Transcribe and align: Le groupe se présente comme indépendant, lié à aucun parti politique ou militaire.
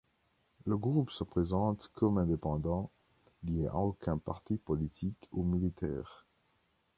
Le 0.65 0.77
groupe 0.79 1.11
se 1.11 1.23
présente 1.23 1.91
comme 1.93 2.17
indépendant, 2.17 2.89
lié 3.43 3.67
à 3.67 3.75
aucun 3.77 4.17
parti 4.17 4.57
politique 4.57 5.29
ou 5.31 5.43
militaire. 5.43 6.25